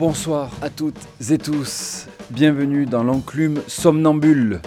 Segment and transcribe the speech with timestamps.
[0.00, 0.96] Bonsoir à toutes
[1.30, 4.62] et tous, bienvenue dans l'enclume somnambule.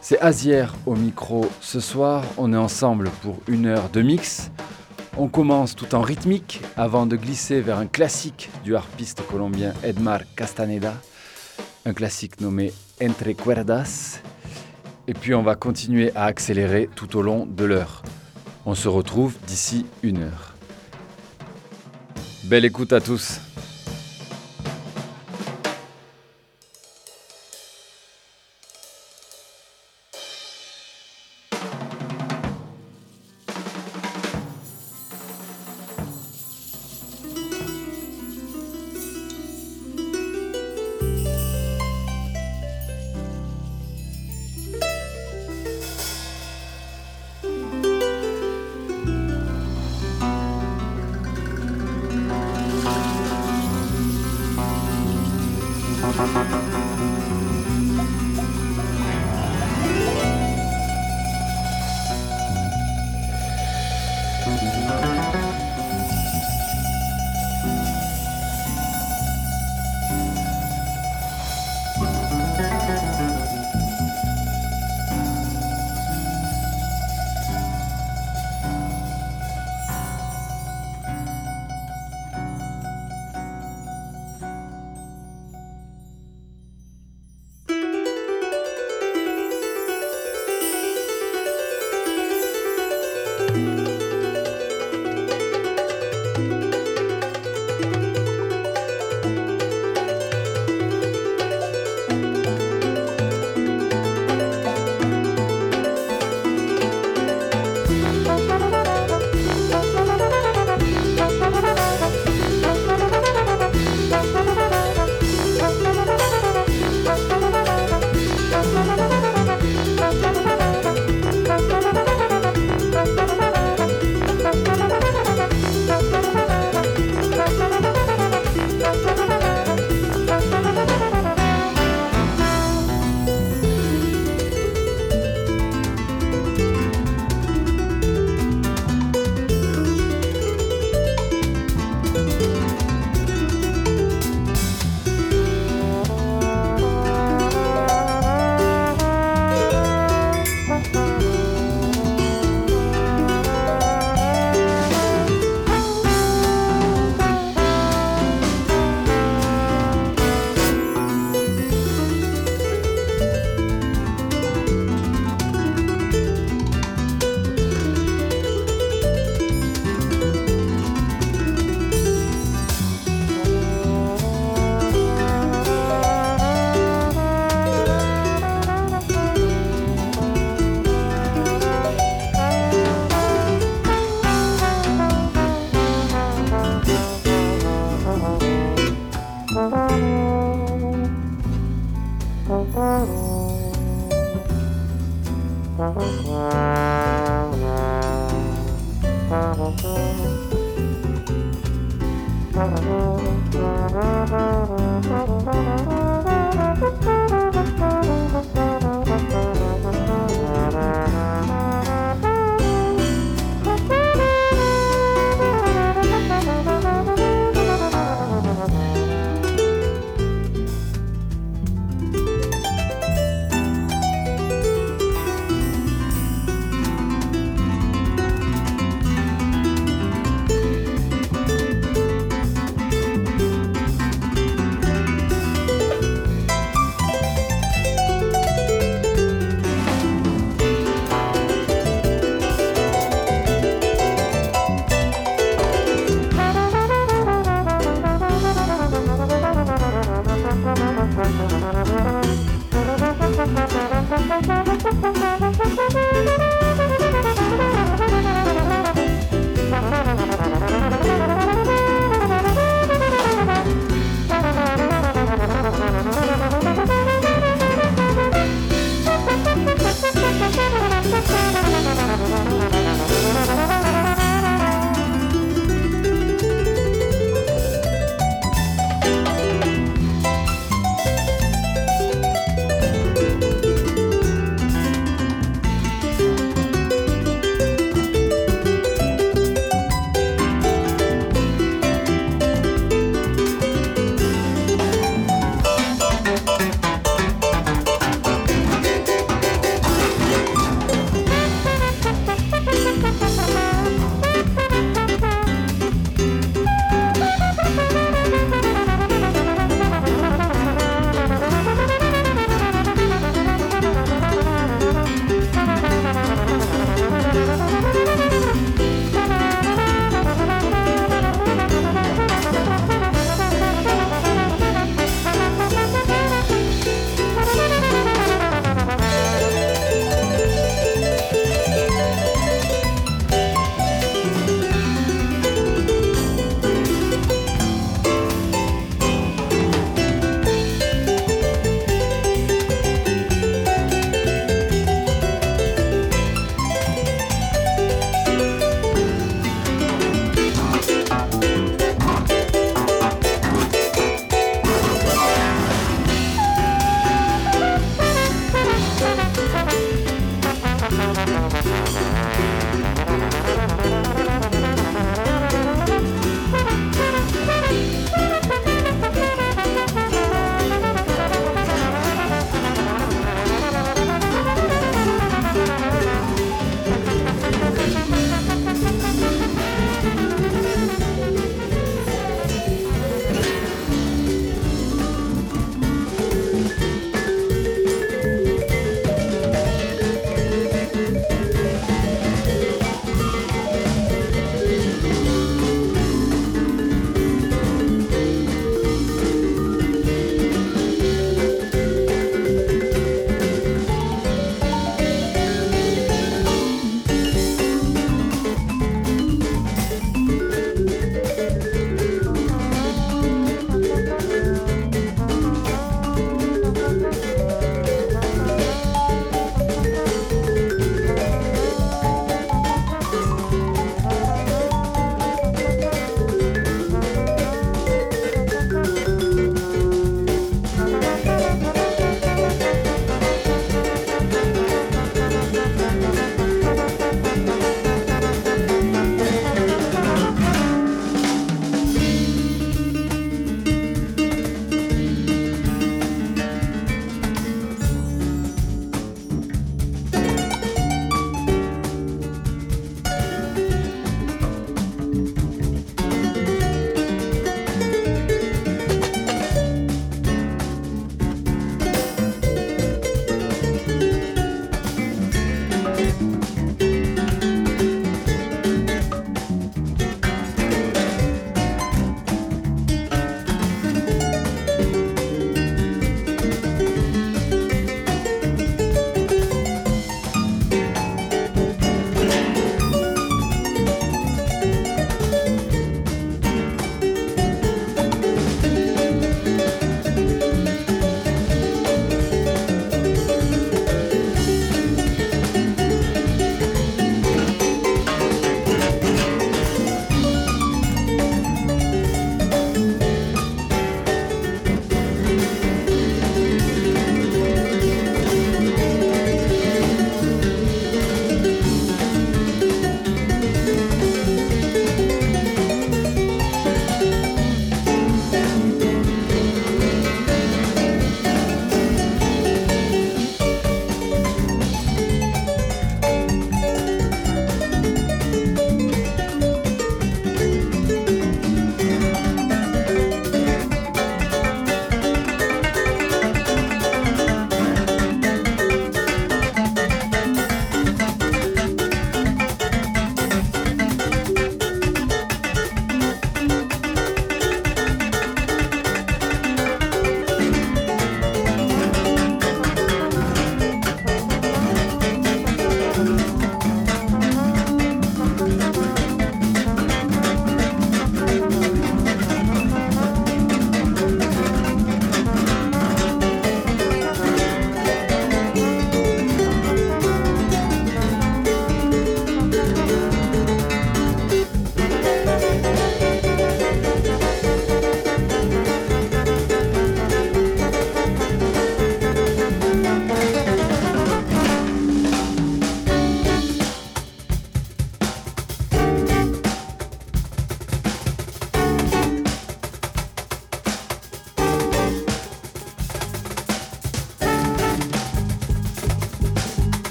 [0.00, 1.46] C'est Azière au micro.
[1.60, 4.50] Ce soir, on est ensemble pour une heure de mix.
[5.16, 10.22] On commence tout en rythmique avant de glisser vers un classique du harpiste colombien Edmar
[10.34, 10.94] Castaneda,
[11.86, 14.20] un classique nommé Entre Cuerdas.
[15.06, 18.02] Et puis on va continuer à accélérer tout au long de l'heure.
[18.66, 20.56] On se retrouve d'ici une heure.
[22.42, 23.38] Belle écoute à tous.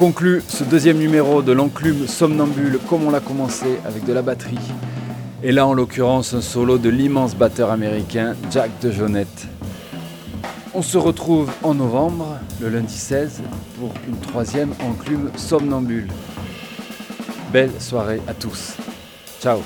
[0.00, 4.56] Conclut ce deuxième numéro de l'enclume somnambule comme on l'a commencé avec de la batterie.
[5.42, 9.46] Et là en l'occurrence un solo de l'immense batteur américain Jack de Jonette.
[10.72, 13.42] On se retrouve en novembre, le lundi 16,
[13.78, 16.08] pour une troisième enclume somnambule.
[17.52, 18.76] Belle soirée à tous.
[19.38, 19.58] Ciao